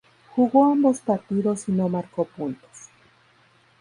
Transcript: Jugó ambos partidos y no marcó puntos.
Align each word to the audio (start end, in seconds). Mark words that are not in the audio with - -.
Jugó 0.35 0.65
ambos 0.71 0.99
partidos 0.99 1.69
y 1.69 1.73
no 1.73 1.87
marcó 1.87 2.25
puntos. 2.25 2.89